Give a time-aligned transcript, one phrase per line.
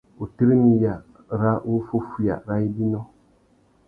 [0.19, 0.93] Wutirimiya
[1.39, 3.01] râ wuffúffüiya râ ibinô.